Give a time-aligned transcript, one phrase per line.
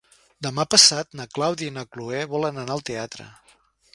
[0.45, 3.29] Demà passat na Clàudia i na Cloè volen anar al teatre.